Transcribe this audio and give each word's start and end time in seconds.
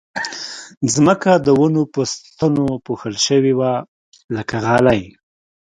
ځمکه 0.93 1.31
د 1.45 1.47
ونو 1.59 1.83
په 1.93 2.01
ستنو 2.13 2.67
پوښل 2.85 3.15
شوې 3.27 3.53
وه 3.59 3.71
لکه 4.35 4.55
غالۍ 4.65 5.01